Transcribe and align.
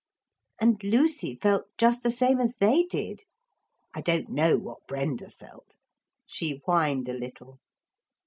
And 0.59 0.83
Lucy 0.83 1.35
felt 1.35 1.65
just 1.77 2.01
the 2.01 2.09
same 2.09 2.39
as 2.39 2.55
they 2.55 2.85
did. 2.85 3.19
I 3.93 4.01
don't 4.01 4.29
know 4.31 4.57
what 4.57 4.87
Brenda 4.87 5.29
felt. 5.29 5.77
She 6.25 6.59
whined 6.65 7.07
a 7.07 7.13
little. 7.13 7.59